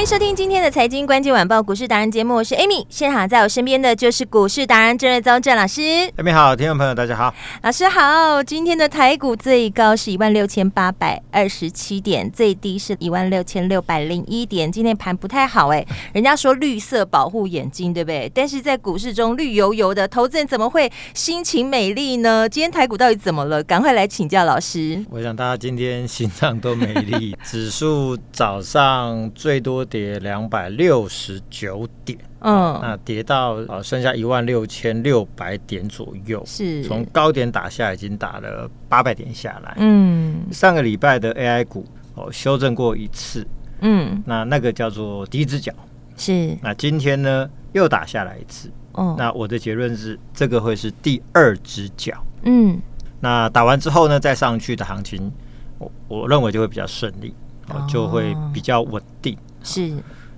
[0.00, 5.82] 欢迎收听今天的财经关键晚报股市达人节目，我是 Amy，现场在我身边的就是股市达人郑瑞宗郑老师。
[6.16, 8.42] Amy 好，听众朋友大家好，老师好。
[8.42, 14.72] 今天的台股最高是一万六千八百二十七点，最低是一万六千六百零一点。
[14.72, 18.32] 今天盘不太好哎，人家说绿色保护眼睛，对不对？
[18.34, 22.48] 但是在股市中绿油油的，投资人怎么会心情美丽呢？
[22.48, 23.62] 今天台股到底怎么了？
[23.64, 25.04] 赶快来请教老师。
[25.10, 29.86] 我想大家今天心脏都美丽， 指数早上最多。
[29.90, 36.82] 跌两百六十九点，嗯，那跌到呃剩下一万六千六百点左右，是。
[36.84, 43.44] 从高点打下已经打了八百点下来，嗯，上个礼拜的 AI 股哦修正过一次，
[43.80, 45.72] 嗯，那那个叫做第一只脚，
[46.16, 52.80] 是，那今天呢又打下来一次，哦，那我的结论是这个会是第二只脚，嗯，
[53.18, 55.30] 那打完之后呢再上去的行情，
[55.78, 57.34] 我我认为就会比较顺利，
[57.68, 59.36] 哦，就会比较稳定。
[59.62, 59.92] 是，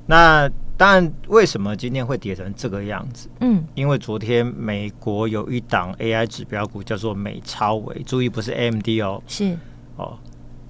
[0.07, 3.29] 那当然，为什么今天会跌成这个样子？
[3.41, 9.57] 嗯，因为昨天美国有一档 AI 指标股叫做美超微，注意不是 AMD 哦，是。
[9.97, 10.19] 哦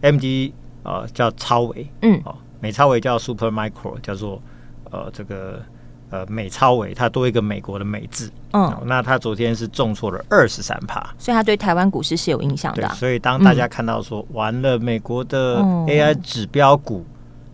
[0.03, 4.43] ，AMD 呃叫超微，嗯，哦，美超微叫 Super Micro，叫做
[4.91, 5.63] 呃这个
[6.11, 12.87] 呃美超微，它多一个美国的美字，嗯、哦，那它昨天是重挫了二十三趴，所以它对台湾股市是有影响的。
[12.91, 17.07] 所以当大家看到说、嗯、完了美国的 AI 指标股。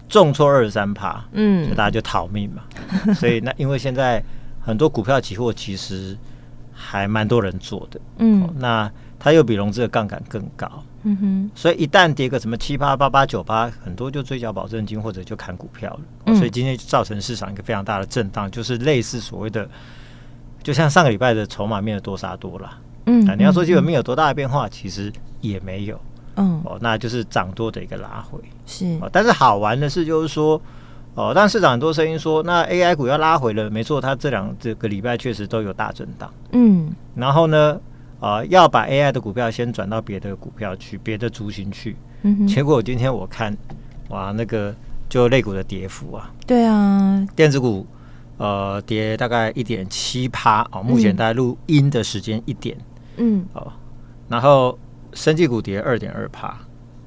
[0.08, 2.62] 重挫二十三趴，嗯，所以大家就逃命嘛。
[3.14, 4.22] 所以那因为现在
[4.60, 6.16] 很多股票期货其实
[6.72, 16.00] 还蛮多人做的，嗯、哦，那它又比融资的杠杆更高，嗯哼，所以一旦跌个什么七八、八八、九八，很多就追缴保证金或者就砍股票了。
[16.26, 19.69] 哦、所以今天造成市场一个非常大的震荡，就是类似所谓的，
[20.62, 26.00] 就像上个礼拜的筹码面的多杀多了，嗯，你要说基本面有多大的变化，其实也没有。
[26.38, 29.10] 嗯，哦，那就是涨多的一个拉回，是、哦。
[29.12, 30.60] 但是好玩的是，就是说，
[31.15, 36.93] 哦，但市场很多声音说，那 AI 股要拉回了，没错，它这两这个礼拜确实都有大震荡，嗯。
[37.16, 37.81] 然后呢，
[38.21, 41.97] 啊、呃，要把 AI 的股票先转到别的股票去，别的族群去。
[42.22, 42.47] 嗯。
[42.47, 43.56] 结果今天我看，
[44.10, 44.72] 哇，那个
[45.09, 47.84] 就类股的跌幅啊，对啊，电子股
[48.37, 52.78] 呃跌大概一点七趴哦，目前大概录音的时间一点，
[53.16, 53.72] 嗯，哦，
[54.28, 54.78] 然后。
[55.18, 56.56] 生技股跌二点二帕，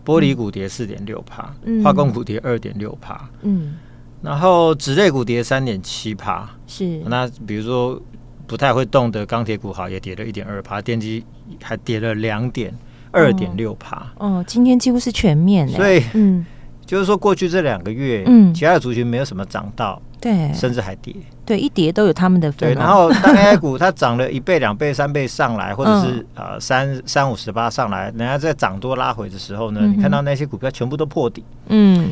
[0.05, 3.75] 玻璃股跌四点六帕，化工股跌二点六帕，嗯，
[4.21, 7.01] 然后纸类股跌三点七帕，是。
[7.05, 7.99] 那比如说
[8.45, 11.23] 不太会动的钢铁股，好也跌了一点二帕，电机
[11.63, 12.77] 还跌了两点
[13.11, 14.11] 二点六帕。
[14.17, 16.45] 哦，今天几乎是全面，所以，嗯，
[16.85, 20.01] 就是说过去这两个月，嗯，其他的族群没有什么涨到。
[20.21, 22.69] 对，甚至还跌，对，一跌都有他们的份。
[22.69, 31.43] 对，然后当 AI 股它涨了一倍、两倍、三倍上来，或者是、嗯、呃三三五十八上来，人家在涨多拉回的时候呢，嗯、你看到那些股票全部都破底。
[31.69, 32.07] 嗯，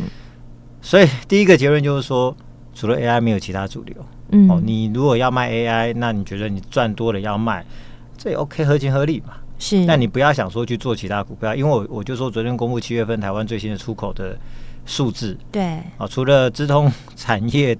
[0.81, 2.35] 所以第一个结论就是说，
[2.73, 3.95] 除了 AI 没有其他主流。
[4.31, 7.63] 嗯，哦，你如果要卖 AI，那你觉得你赚多了要卖，
[8.17, 9.35] 这也 OK，合情合理嘛。
[9.59, 14.35] 是，那你不要想说去做其他股票，因为我我就说昨天公布七月份台湾最新的出口的
[14.87, 17.77] 数字，对，啊、哦，除了资通产业。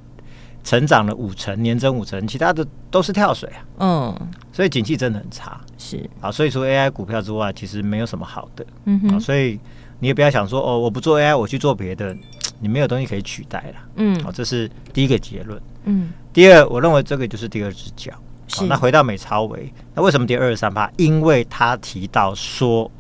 [0.70, 3.66] 成长了五成，年增五成，其他的都是跳水啊。
[3.80, 5.60] 嗯，所以景气真的很差。
[5.80, 8.64] 是啊，所以除 AI 股票之外，其实没有什么好的。
[8.86, 9.60] 嗯哼，啊、所以
[9.98, 12.16] 你也不要想说哦，我不做 AI，我去做别的，
[12.60, 13.82] 你没有东西可以取代了。
[13.96, 15.60] 嗯，好、啊，这是第一个结论。
[15.86, 18.12] 嗯，第二，我认为这个就是第二只脚。
[18.52, 20.88] 好、啊，那回到美超微，那为什么跌二十三趴？
[20.98, 22.92] 因为他提到说，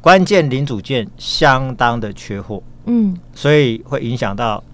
[0.00, 2.62] 关键零组件相当的缺货。
[2.86, 4.64] 嗯，所以会影响到。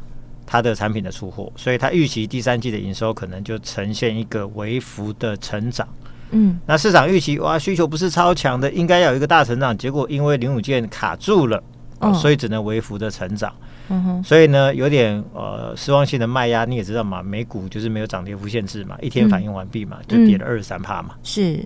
[0.54, 5.84] 它的产品的出货，所以它预期第三季的营收可能就呈现一个微幅的成长。
[6.30, 11.60] 嗯，那市场预期哇，需求不是超强的，应该要有一个大成长，结果因为零五件卡住了，
[11.98, 13.52] 哦，所以只能微幅的成长。
[13.88, 21.16] 嗯哼，所以呢，有点呃失望性的卖压，你也知道嘛，美股就是没有涨跌幅限制嘛，一天反应完毕嘛，就跌了二十三帕嘛。
[21.24, 21.58] 是，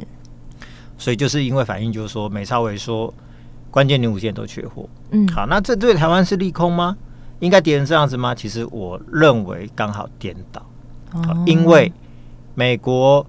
[0.96, 3.12] 所以就是因为反应就是说，美超伟说
[3.70, 4.88] 关键零五件都缺货。
[5.10, 6.96] 嗯，好，那这对台湾是利空吗？
[7.40, 8.34] 应该跌成这样子吗？
[8.34, 10.64] 其实我认为刚好颠倒，
[11.12, 11.92] 哦，因为
[12.54, 13.26] 美国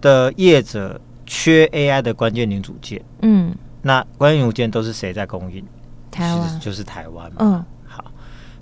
[0.00, 5.64] 的业者缺 AI 的关键零组件，嗯，那关键零组件都是谁在供应？
[6.10, 7.36] 台湾就是台湾嘛。
[7.40, 8.04] 嗯，好，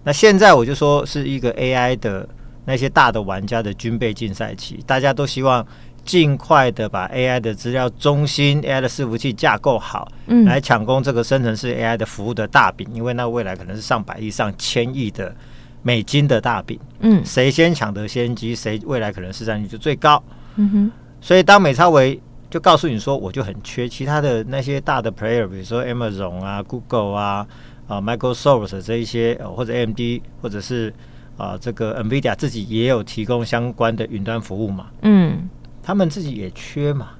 [0.02, 2.28] 那现在我就说是一个 AI 的
[2.64, 5.66] 那些大的玩家的军备竞赛期，大家都希望。
[6.04, 15.34] 尽快的把 AI 的资料中心、AI 的伺服器架构好，嗯，来抢攻这个生成式 AI 的服务的大饼，因为那未来可能是上百亿、上千亿的
[15.82, 20.22] 美金的大饼，嗯，谁先抢得先机，谁未来可能市占率就最高，
[20.56, 20.92] 嗯哼。
[21.20, 22.20] 所以当美超维
[22.50, 27.46] 就告诉你说，我就很缺其他的那些大的 player，比如说 Amazon 啊、Google 啊、
[27.88, 30.92] 啊 Microsoft 这一些，或者 AMD，或者是
[31.38, 35.48] 啊这个 NVIDIA 自己也有提供相关的云端服务嘛，嗯。
[35.84, 37.10] 他们自己也缺嘛，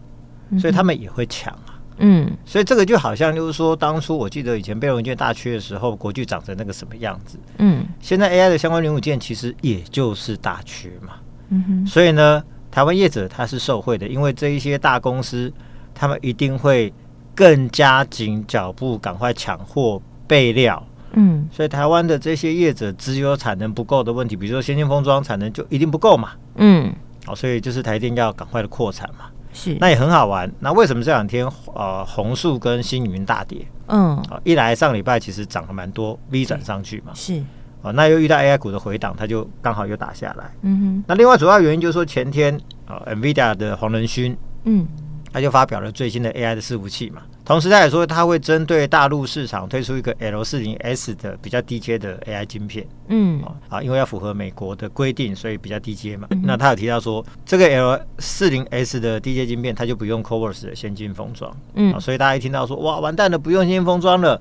[0.59, 1.77] 所以他们也会抢啊。
[1.99, 7.39] 嗯，所以这个就好像就是说，当初我记得以前被文件大缺的时候，国巨长成那个什么样子。
[7.59, 11.13] 嗯，现在 AI 的相关零组件其实也就是大缺嘛。
[11.51, 15.53] 嗯哼，所以呢，台湾业者他是受惠的，因为这一些大公司
[15.95, 16.93] 他们一定会
[17.33, 20.85] 更加紧脚步，赶快抢货备料。
[21.13, 26.31] 嗯，所以台湾的这些业者只有产能不够的问题，比如说先进封装产能就一定不够嘛。
[26.57, 26.93] 嗯。
[27.27, 30.51] 哦，所以就是台电要赶快的扩产嘛，是，那也很好玩。
[30.61, 33.67] 那为什么这两天呃红树跟星云大跌？
[33.89, 37.43] 嗯，啊，一来上礼拜其实涨了蛮多，V 转上去嘛，是，
[37.83, 40.51] 哦，那又遇到 AI 股的回档，它就刚好又打下来。
[40.63, 44.87] 嗯哼，那另外主要原因就是说前天啊，NVIDIA 的黄仁勋，嗯。
[45.35, 56.29] 他就发表了最新的 AI 的伺服器嘛，同时他也说他会针对大陆市场推出一个 L 四零 S 的比较低阶的 AI 晶片，嗯，啊，因为要符合美国的规定，所以比较低阶嘛。
[56.31, 64.41] 嗯、那他有提到说，这个 L 四零 S 的低阶晶片，它就不用 Covers 的先进封装，嗯，啊，所以大家一听到说，哇，完蛋了，不用先进封装了，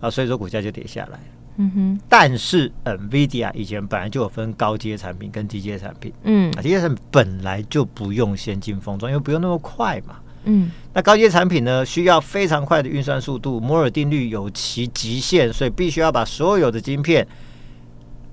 [0.00, 1.20] 啊，所以说股价就跌下来。
[1.58, 10.16] 嗯哼，但是 NVIDIA 以前本来就有分高阶产品跟低阶产品，嗯，啊，低阶产品本来就不用先进封装，因为不用那么快嘛。
[10.44, 17.26] 嗯，那高阶产品呢，需要非常快的运算速度，摩尔定律有其极限，所以必须要把所有的晶片，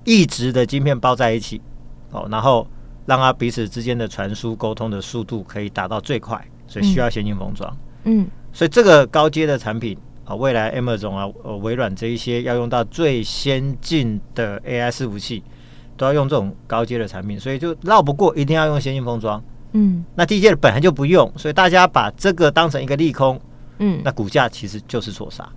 [0.04, 1.60] 一直的晶片包在一起，
[2.10, 2.66] 哦，然后
[3.06, 7.76] 让它彼此之间的传输沟通的速度可以达到最快，所以需要先进封装。
[8.04, 15.44] 嗯，所以这个高阶的产品啊，未来 Amazon 啊、呃、微软这一些要用到最先进的 AI 伺服器，
[15.96, 19.40] 都要用这种高阶的产品，所以就绕不过，一定要用先进封装。
[19.72, 23.40] 嗯，那低阶的本来就不用，所以大家把这个当成一个利空，
[23.78, 25.48] 嗯，那股价其实就是错杀。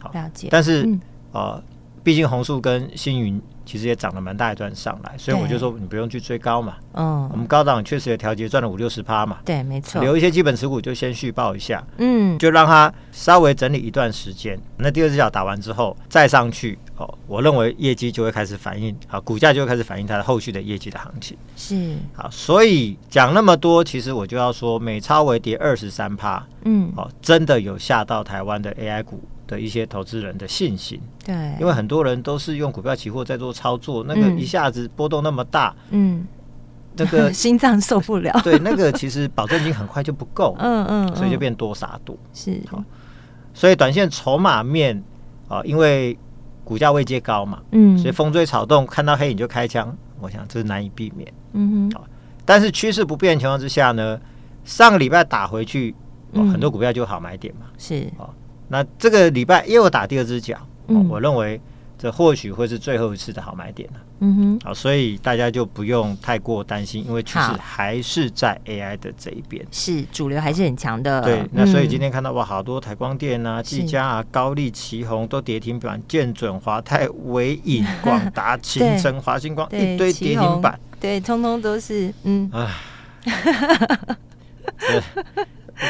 [0.00, 0.48] 好，了解。
[0.50, 1.00] 但是，嗯、
[1.32, 1.62] 呃，
[2.02, 6.74] 毕竟红树跟星云其实也涨了蛮大一段上来，所以我就说你不用去追高嘛。
[6.94, 9.38] 嗯，我们高档确实也调节赚了五六十趴嘛。
[9.44, 10.02] 对，没错。
[10.02, 14.58] 留一些基本持股就先续报一下，嗯，就让它稍微整理一段时间。
[14.78, 16.78] 那第二只脚打完之后再上去。
[17.26, 21.36] 我认为业绩就会开始反映，啊，股价就会开始反映它的后续的业绩的行情。
[21.56, 31.00] 是，好，所以讲那么多，其实我就要说，美超微跌二十三趴，嗯，哦，真的有吓到台湾的 AI 股的一些投资人的信心。
[31.24, 36.26] 对，因为很多人都是用股票期货在做操作，那个一下子波动那么大，嗯，
[36.96, 38.38] 那个 心脏受不了。
[38.44, 42.16] 对，那个其实保证金很快就不够，嗯嗯，所以就变多杀多。
[42.34, 42.82] 是，好，
[43.54, 45.02] 所以短线筹码面
[45.48, 46.18] 啊，因为。
[46.64, 52.00] 股价位阶高嘛，嗯，所以风吹草动，看到黑影就开枪，我想这是难以避免，嗯哼，
[52.44, 54.20] 但是趋势不变的情况之下呢，
[54.64, 55.94] 上个礼拜打回去，
[56.32, 58.30] 哦，很多股票就好买点嘛，是，哦，
[58.68, 60.56] 那这个礼拜又打第二只脚，
[60.86, 61.60] 哦，我认为。
[62.02, 64.00] 这或许会是最后一次的好买点了。
[64.18, 71.20] 嗯哼，好，所以大家就不用太过担心，因为趋势还是在 AI 的这一边，是主流还是很强的。
[71.20, 82.50] 对，那所以今天看到哇，好多台光电啊、技嘉啊、高丽、旗宏都跌停板，建准、华泰、伟影、广达、 勤诚、华星光一堆跌停板，对，通通都是嗯。
[82.52, 82.68] 唉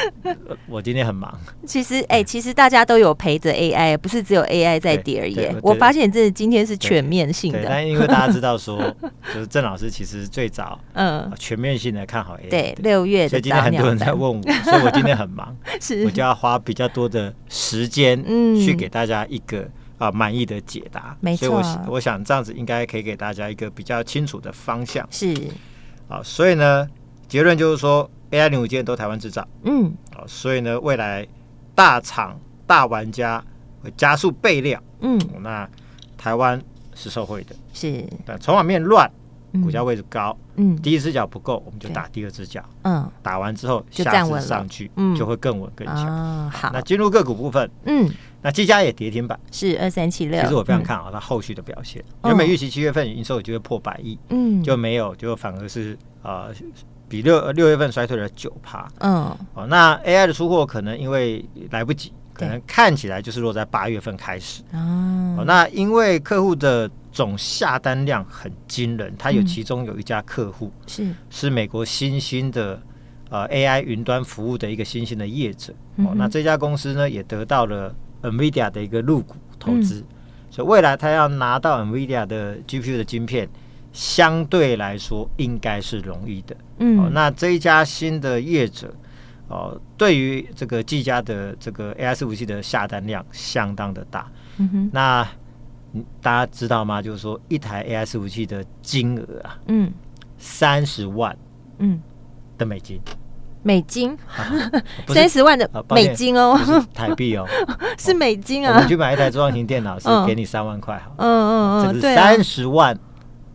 [0.69, 1.33] 我今天很忙。
[1.67, 5.39] 其实，哎、欸，其实大家都有陪着 AI，不是只有 AI 在跌而已。
[5.63, 7.61] 我发现这今天是全面性的。
[7.65, 8.79] 但因为大家 知道说，
[9.35, 12.49] 就是郑老师其实最早嗯全面性的看好 AI。
[12.51, 13.29] 对，六月的。
[13.31, 19.69] 所以今天很多人在问我，所以我今天很忙， 是我就要花比较多的时间嗯去给大家一个
[19.99, 21.17] 啊满意的解答。
[21.21, 21.49] 没错。
[21.49, 25.07] 所以我我想这样子应该可以给大家一个比较清楚的方向。
[25.11, 25.35] 是。
[26.09, 26.89] 啊，所以呢，
[27.29, 28.11] 结论就是说。
[28.33, 31.27] AI 零五件都台湾制造，嗯，哦，所以呢，未来
[31.75, 33.45] 大厂大玩家
[33.83, 35.69] 会加速备料，嗯，那
[36.17, 36.61] 台湾
[36.95, 39.11] 是受惠的，是，但筹码面乱，
[39.63, 46.51] 股价位置高，嗯，第一只脚不够，我们就打第二只脚，嗯，打完之后下次上去，嗯，就会更稳更强。
[46.51, 48.11] 好，那进入个股部分，嗯，
[48.41, 55.99] 那技嘉也跌停板，是二三七六，其实我非常看好它后续的表现，原本预期七月份营收有机会破百亿，嗯，就没有，就反而是。
[56.23, 56.53] 呃，
[57.09, 58.89] 比六六月份衰退了九趴。
[59.01, 64.63] 嗯，哦，那 AI 的出货可能因为来不及，可能看起来就是落在八月份开始。
[64.73, 72.81] 哦，那因为客户的总下单量很惊人，他有其中有一家客户是是美国新兴的
[73.29, 75.75] 呃 AI 云端服务的一个新兴的业者。
[75.97, 80.03] 哦，那这家公司呢也得到了 NVIDIA 的一个入股投资，
[80.51, 83.47] 所以未来他要拿到 NVIDIA 的 GPU 的晶片。
[83.93, 88.93] 相对来说应该是容易的，嗯、哦，那这一家新的业者，
[89.49, 95.29] 哦，对于这个技嘉的这个 AI 伺服器的下单量相当的大，嗯哼，那
[96.21, 97.03] 大家知道吗？
[97.03, 99.93] 就是说一台 AI 伺服器的金额啊，嗯，
[100.39, 101.37] 三十万，
[101.79, 102.01] 嗯。
[102.59, 103.01] 的美金，
[103.63, 104.17] 美金，
[105.09, 106.57] 三十万的美金哦，
[106.95, 107.45] 台币哦，
[107.99, 112.97] 是美金啊，我们去买一台桌上型电脑是给你三万块，好，嗯嗯嗯，这是三十万。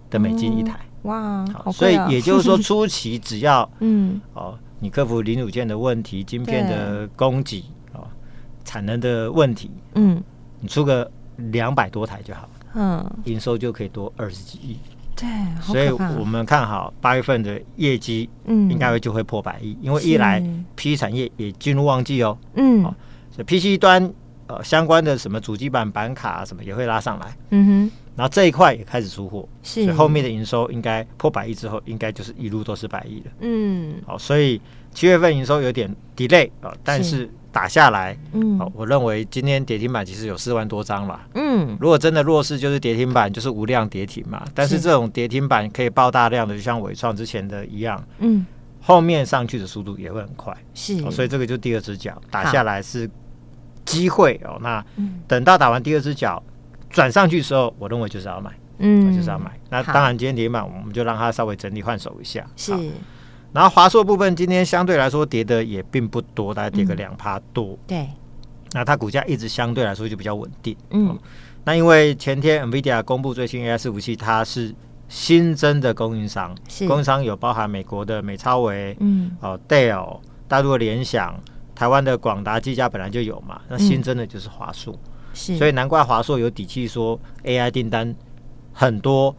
[0.09, 4.19] 的美金一台，哇，好，所以也就是说， 初期只要嗯。
[4.33, 8.07] 哦，你克服零组件的问题、晶片的供给哦、
[8.63, 10.21] 产能的问题，嗯，
[10.59, 14.77] 你出个两百多台就好，嗯，营收就可以多二十几亿，
[15.15, 15.27] 对，
[15.61, 20.39] 所以我们看好八月份的业绩，嗯，应该会就会破百亿，因为一来
[20.75, 22.83] PC 产业也进入旺季哦，嗯，
[23.31, 24.13] 所以 PC 端
[24.47, 27.91] 呃相关的什么主机板、板卡什么也会拉上来，嗯哼。
[28.17, 33.31] 然后这一块也开始出货，是所以后面的营收应该破百亿之后，应该就是一路都是百亿了。
[33.41, 34.59] 嗯，好，所以
[34.91, 41.21] 七月份营收有点 delay 啊，但是打下来，嗯，好，我认为今天跌停板其实有四万多张了。
[41.35, 44.43] 嗯，如果真的弱势就是跌停板，就是无量跌停嘛。
[44.55, 48.43] 但是这种跌停板可以爆大量的，就像伟创之前的一样，嗯，
[48.81, 50.51] 后面上去的速度也会很快。
[50.73, 53.07] 是，所以这个就第二只脚打下来是
[53.85, 54.57] 机会哦。
[54.59, 54.83] 那
[55.27, 56.41] 等到打完第二只脚。
[56.97, 59.51] 转上去的时候，我认为就是要买，嗯，就是要买。
[59.69, 62.43] 那当然，今天跌满，我们就让它稍微整理换手一下。
[62.55, 62.73] 是。
[63.53, 67.77] 然后华硕部分今天相对来说跌的也并不多，大概跌个两趴多。
[67.85, 68.07] 对。
[68.71, 70.75] 那它股价一直相对来说就比较稳定。
[70.89, 71.15] 嗯。
[71.65, 74.73] 那因为前天 NVIDIA 公布最新 AI 伺服器，它是
[75.07, 76.55] 新增的供应商，
[76.87, 81.39] 供应商有包含美国的美超微，嗯，哦，Dell，大陆的联想，
[81.75, 84.97] 台湾的广达、技嘉本来就有嘛，那新增的就是华硕。
[85.37, 88.13] 所以难怪华硕有底气说 AI 订单
[88.73, 89.35] 很多，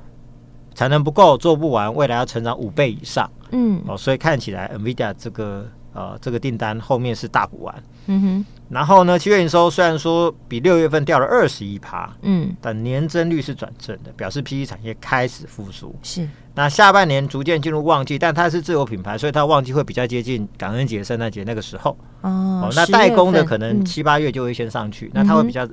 [0.74, 3.30] 产能不够做不完，未来要成长五倍以上。
[3.50, 7.74] 嗯，哦，所以看起来 NVIDIA 这个呃这个订单后面是大补完。
[8.06, 8.46] 嗯哼。
[8.68, 15.94] 然后呢，七月营收虽然说比六月份掉了二十一趴，嗯，但年增率是转正的，表示 PC 产业开始复苏。
[16.02, 16.28] 是。
[16.54, 21.96] 那下半年逐渐进入旺季，但它是自有品牌，所以它旺季会比较接近感恩节、圣诞节那个时候。
[22.22, 25.68] 哦，哦，那代工的可能七八月就会先上去，嗯、那它会比较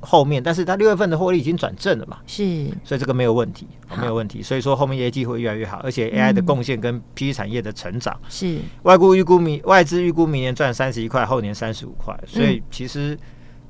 [0.00, 2.18] 后面，但是它六月份的获利已经转正了嘛？
[2.26, 4.42] 是，所以这个没有问题，哦、没有问题。
[4.42, 13.18] 所以说后面业绩会越来越好，而且 AI 的贡献跟 PC 产业的成长是外估预估明外资预估明年赚三十一块，后年三十五块，所以其实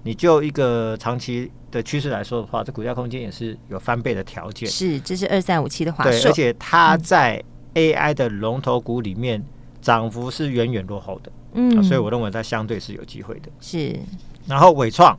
[0.02, 1.50] 你就一个长期。
[1.74, 4.68] 的趋势来说的话，这股价空间也是有翻倍的条件。
[4.68, 7.42] 是，这是二三五七的话，对，而且它在
[7.74, 9.44] AI 的龙头股里面
[9.82, 11.32] 涨幅是远远落后的。
[11.54, 13.48] 嗯，所以我认为它相对是有机会的。
[13.60, 13.98] 是，
[14.46, 15.18] 然后伟创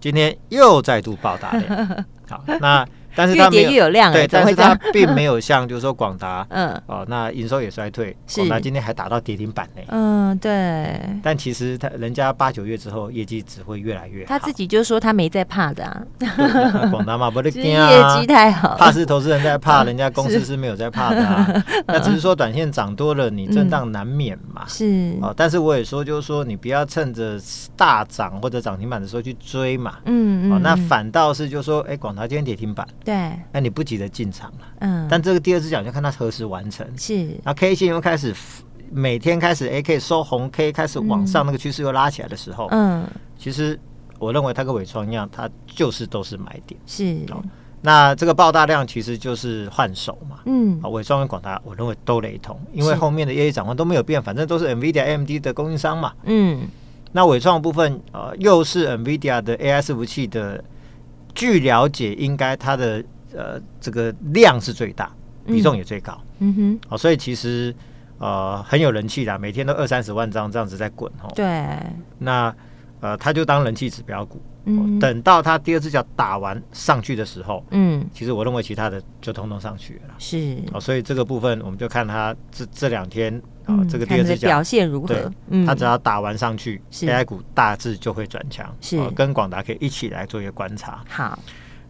[0.00, 2.04] 今天又再度爆大量。
[2.28, 2.86] 好，那。
[3.14, 11.00] 但是它越有量，对，但是它并没有像就是说广达，嗯，哦，那营收也衰退，广达今天还打到跌停板呢，嗯，对。
[11.22, 16.02] 但其实他人家八九月之后业绩只会越来越好，他自己就说他没在怕的啊，
[16.90, 25.34] 广达嘛不得 惊啊，业绩太好，怕是投资人在怕，人家公司是没有在怕的啊， 那只是说短线涨多了，你震荡难免嘛，是哦。
[25.36, 27.38] 但是我也说就是说你不要趁着
[27.76, 32.86] 大涨或者涨停板的时候去追嘛，嗯嗯，哦，那反倒是就是说，哎，广达今天跌停板。
[33.08, 38.34] 对，那你不急着进场了，嗯，但这个第二只脚就看它何时完成，是，然后 K 线又开始
[38.92, 43.06] 每天开始 A K 收红 K，开始往上那个趋势又拉起来的时候，嗯，
[43.38, 43.80] 其实
[44.18, 47.16] 我认为它跟伟创一样，它就是都是买点，是，
[47.80, 56.68] 那这个爆大量其实就是换手嘛，嗯，啊，伟创跟广达我认为都雷同，因为后面的业绩展望都没有变，反正都是 NVIDIA AMD 的供应商嘛，嗯，
[57.12, 60.62] 那伟创部分呃又是 NVIDIA 的 AI 伺服器的。
[61.38, 65.08] 据了解，应该它的呃这个量是最大，
[65.46, 66.20] 比重也最高。
[66.40, 67.72] 嗯哼，哦，所以其实
[68.18, 71.30] 呃很有人气的，每天都二三十万张这样子在滚哦。
[71.36, 71.46] 对，
[72.18, 72.52] 那
[73.00, 74.42] 呃他就当人气指标股。
[74.68, 80.14] 嗯，等到他第二只脚打完上去的时候，嗯，其实我认为其他的就通通上去了。
[80.18, 83.34] 是，哦，所以这个部分我们就看他这这两天
[83.64, 85.32] 啊，这个第二只脚表现如何。
[85.48, 88.70] 嗯，他只要打完上去，AI 股大致就会转强。
[88.80, 91.02] 是，跟广达可以一起来做一个观察。
[91.08, 91.38] 好，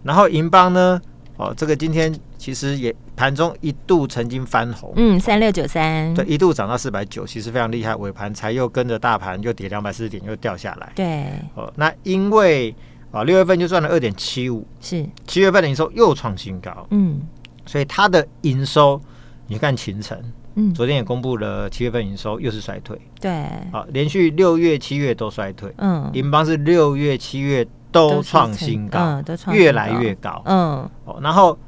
[0.02, 1.00] 然后银邦呢，
[1.38, 7.94] 哦，这个今天其实也盘中一度曾经翻红，嗯，三六九三，对，一度涨到四百九，其实非常厉害。
[7.94, 10.92] 尾盘才又跟着大盘又跌两百四十点，又掉下来。
[10.96, 12.74] 对，哦，那因为
[13.12, 15.06] 啊六月份就赚了二点七五，是。
[15.28, 17.20] 七月份的营收又创新高，嗯，
[17.64, 19.00] 所以它的营收，
[19.46, 20.20] 你看秦城，
[20.56, 23.30] 嗯，昨天也公布了七月份营收又是衰退，对，
[23.70, 27.64] 啊，连续六月、七月都衰退，嗯，银邦是六月、七月。
[27.90, 30.42] 都创新高，越来越高。
[30.44, 31.58] 嗯，哦，然后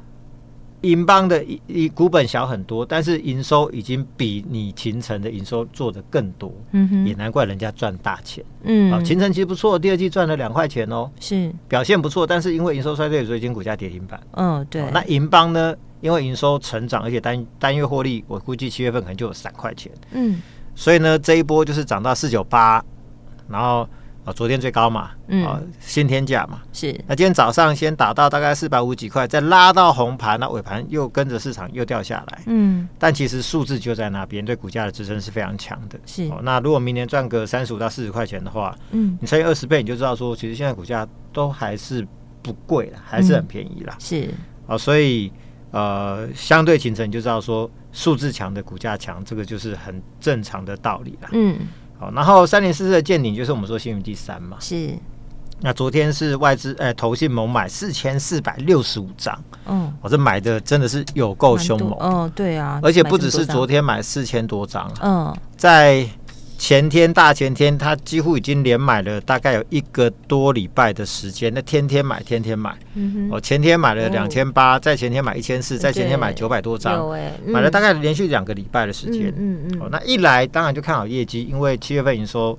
[0.81, 6.51] 银邦的一股本小很多，但是营收已经比你勤诚的营收做的更多。
[6.71, 8.43] 嗯哼，也难怪人家赚大钱。
[8.63, 12.25] 嗯，啊，勤诚其实不错，第二季赚了两块钱哦，是表现不错。
[12.25, 14.19] 但是因为营收衰退，所以今天股价跌停板。
[14.31, 14.83] 嗯，对。
[14.91, 15.75] 那银邦呢？
[16.01, 19.91] 因为营收成长，而且单单月获利，我估计七月份可能就有三块钱。
[20.13, 20.41] 嗯，
[20.73, 22.83] 所以呢，这一波就是涨到四九八，
[23.47, 23.87] 然后。
[24.23, 26.93] 啊，昨天最高嘛，嗯，啊，新天价嘛，是。
[27.07, 32.87] 那今天早上先打到大概四百五几块，再拉到红盘，那尾盘又跟着市场又掉下来，嗯。
[32.99, 35.99] 但其实数字就在那边，对股价的支撑是非常强的。
[36.05, 36.27] 是。
[36.29, 42.07] 哦那如果明年赚个三十五到四十块钱的话，嗯，你乘以二十倍，你就知道说，其实现在股价都还是
[42.43, 43.95] 不贵了，还是很便宜啦。
[43.97, 44.29] 是。
[44.67, 45.33] 啊，所以
[45.71, 51.29] 呃，相对形成你就知道说，数字强的股价强，这个就是很正常的道理了。
[51.31, 51.57] 嗯。
[52.01, 54.89] 好，然后三零四四的见顶就是我们说新云第三嘛，是。
[55.63, 66.09] 那昨天是外资哎投信猛买四千四百六十五张，嗯，我这买的真的是有够凶猛，嗯，对啊，而且不只是昨天买四千多张，嗯，在。
[66.61, 72.77] 前天、大前天，他几乎已经连买了大概有一个多礼拜的时间，那天天买，天天买。
[73.31, 77.09] 哦，前天买了两千八，在前天买一千四，在前天买九百多张，
[77.47, 79.33] 买了大概连续两个礼拜的时间。
[79.35, 82.55] 嗯嗯，哦，那一来当然就看好业绩，因为七月份营收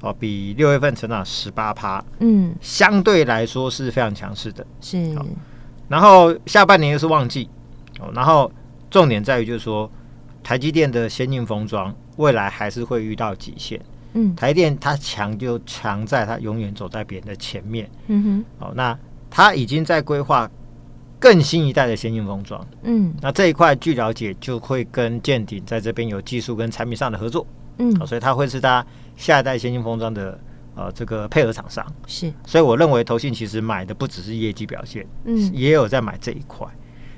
[0.00, 4.66] 哦比六月份成长十八趴，嗯，相对来说是非常强势的。
[4.80, 5.14] 是，
[5.88, 7.50] 然后下半年又是旺季，
[8.00, 8.50] 哦，然后
[8.90, 9.92] 重点在于就是说。
[10.44, 13.80] 台积电的先进封装未来还是会遇到极限。
[14.14, 17.90] 嗯，台电它强就强在它永远走在别人的前面。
[18.08, 18.98] 嗯哼，哦，那
[19.30, 20.50] 它已经在规划
[21.18, 22.62] 更新一代的先进封装。
[22.82, 27.46] 嗯，那这一块据了解就会跟建鼎在这边有技术跟产品上的合作。
[27.78, 28.84] 嗯，哦，所以它会是它
[29.16, 30.38] 下一代先进封装的
[30.74, 31.86] 呃这个配合厂商。
[32.06, 36.66] 是，所以我认为投信其实买的不只是业绩表现，嗯，也有在买这一块。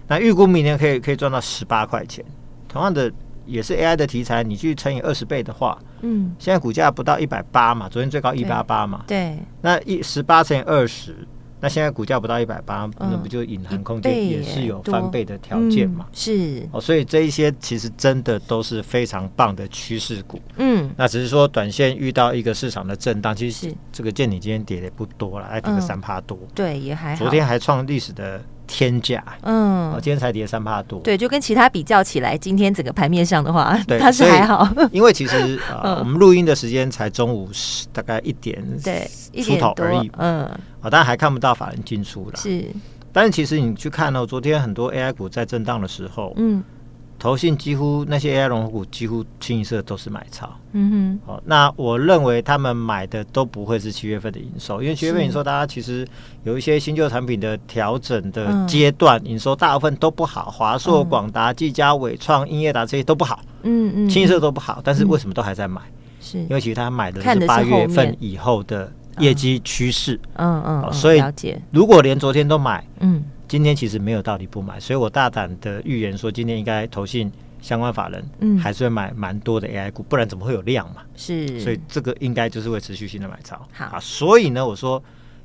[0.07, 2.25] 那预估明年可以可以赚到十八块钱。
[2.69, 3.13] 同样的
[3.47, 11.15] 也是 AI 的题材，你去乘以二十倍的话，嗯，现在股价不到一百八嘛，昨天最高一八八嘛，对，那一十八乘以二十，
[11.61, 16.07] 那现在股价不到一百八，那不就隐含空间也是有翻倍的条件嘛？
[16.09, 16.69] 嗯、是。
[16.73, 28.43] 哦，所以这一些其实真的都是非常棒的趋势股，嗯，那只是说短线遇到一个市场的震荡，其实这个见你今天跌的不多了，还跌个三趴多，嗯，对，也还好，昨天还创历史的。
[28.67, 39.09] 天价，嗯，今天才跌三帕多，对，就跟其他比较起来，今天整个盘面上的话，对，它是还好， 因为其实啊，我们录音的时间才中午十大概一点对
[39.43, 40.45] 出头而已，嗯，
[40.81, 42.65] 啊，当然还看不到法人进出了，是，
[43.13, 46.63] 但是其实你去看呢，昨天很多 AI 股在震荡的时候，嗯。
[47.19, 56.07] 投信几乎那些 AI 龙头股几乎清一色都是买超，嗯哼，哦，那我认为他们买的都不会是七月份的营收，因为七月份营收大家其实
[56.43, 65.81] 有一些新旧产品的调整的阶段，营收大部分都不好，华硕、广达、技嘉、伟创、英业达这些都不好，嗯嗯，清一色都不好，但是为什么都还在买？
[66.21, 66.39] 是。
[66.39, 71.23] 因为其实他买的是八月份以后的业绩趋势，嗯嗯，所以
[71.71, 73.25] 如果连昨天都买，嗯。
[73.55, 77.31] 今天其实没有道理不买，所以我大胆的预言说，今天应该投信
[77.63, 81.03] 相关法人，嗯，还是会买蛮多的 AI 股，不然怎么会有量嘛？
[81.15, 83.57] 是，所以这个应该就是会持续性的买超。
[83.73, 85.01] 好，啊，所以呢，我说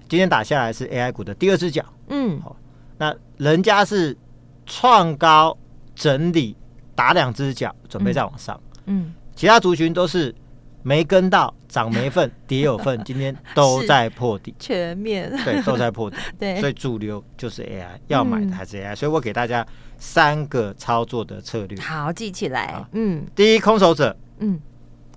[0.07, 2.55] 今天打下来是 AI 股的第二只脚，嗯，好，
[2.97, 4.17] 那人家是
[4.65, 5.55] 创高
[5.93, 6.55] 整理
[6.95, 10.33] 打两只脚，准备再往上，嗯，其他族群都是。
[10.81, 15.31] 没跟到，涨没份，跌有份，今天都 在破底，全面。
[15.43, 19.65] 对，都在破底， 对，所以主流就是 AI，要买的还是 AI，所以我给大家
[19.97, 24.59] 三个操作的策略，好记起来，嗯，第一，空手者，嗯，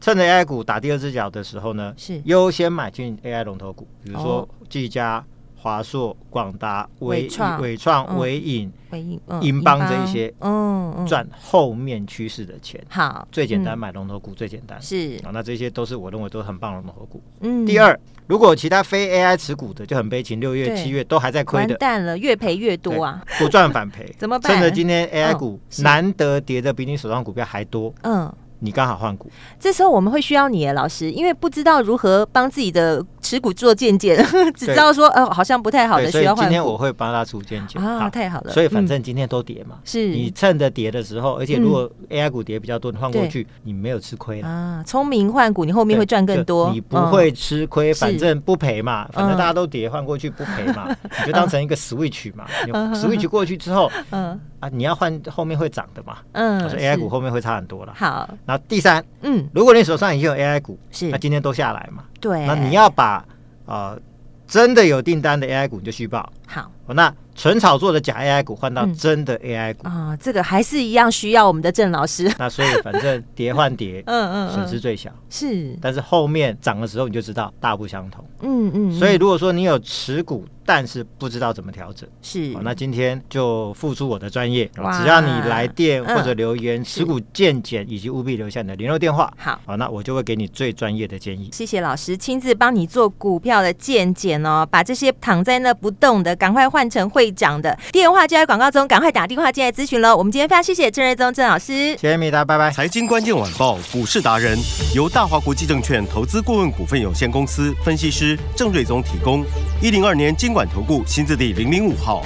[0.01, 2.21] 趁着 AI 股打第二只脚的时候呢，是。
[2.25, 5.25] 优先买进 AI 龙头股，比如说技嘉。
[5.63, 12.85] 华硕、广达、伟创、伟创、伟影、伟影、银邦这一些，嗯，赚后面趋势的钱。
[12.89, 14.77] 好，最简单买龙头股最简单。
[14.83, 15.21] 是。
[15.25, 17.23] 啊，那这些都是我认为都很棒的龙头股。
[17.43, 17.97] 嗯，第二，
[18.27, 24.51] 如果其他非 AI 持股的就很悲情，六月、七月都还在亏的，完蛋了，越赔越多啊，不赚反赔， 怎么办？
[24.51, 28.35] 趁着今天 AI 股难得跌的比你手上股票还多，嗯。
[28.63, 34.17] 你刚好换股，这时候我们会需要你，老师，因为不知道如何帮自己的持股做健检，
[34.55, 36.47] 只知道说呃好像不太好的需要换。
[36.47, 38.53] 今天我会帮他出健检啊，太好了。
[38.53, 40.09] 所以反正今天都跌嘛，是。
[40.09, 44.83] 你趁着跌的时候，而且如果 AI 股跌比较多，你换过去，你没有吃亏啊。
[44.87, 50.89] 聪明换股，你后面会赚更多，你不会吃亏，反正不赔嘛，反正大家都跌，换过去不赔嘛，
[51.21, 52.47] 你就当成一个 switch 嘛
[52.95, 57.93] ，switch 过去之后，嗯啊，你要换后面会涨的嘛，嗯，我说 AI 股后面会差很多了。
[57.97, 61.09] 好，然后第三，嗯，如果你手上已经有 AI 股，是。
[61.09, 63.25] 那今天都下来嘛，对，那你要把
[63.67, 63.99] 呃
[64.47, 67.13] 真的有订单的 AI 股你就续报，好，那。
[67.35, 72.31] 纯炒作的假 AI 股换到真的 AI 股啊，这个还是一样需要我们的郑老师。
[72.39, 78.23] 那所以反正 跌换跌，嗯嗯，损失最小是，但是后面涨的时候你就知道大不相同。
[78.43, 89.33] 嗯嗯，所以如果说你有持股，但是不知道怎么调整，是，那今天就付出我的专业，只要你来电或者留言持股见解，以及务必留下你的联络电话。
[89.39, 91.49] 好，好，那我就会给你最专业的建议。
[91.51, 97.33] 谢谢老师亲自帮你做股票的见解哦，把这些躺在那不动的赶快换成会。
[97.35, 100.17] 长的电话就在广告中，赶快打电话进来咨询喽。
[100.17, 102.71] 我们今天非常谢谢郑瑞宗郑老师，谢谢米达，拜拜。
[102.71, 104.59] 财经关键晚报股市达人
[104.95, 109.45] 由大华国际证券投资顾问股份有限公司分析师郑瑞宗提供。
[109.81, 112.23] 一零二年金管投顾新字第零零五号。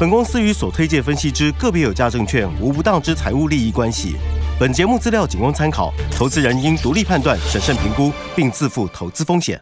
[0.00, 4.16] 本公司与所推荐分析之个别有价证券无不当之财务利益关系。
[4.58, 9.60] 本节目资料仅供参考，投资人应独立判断、审慎评估，并自负投资风险。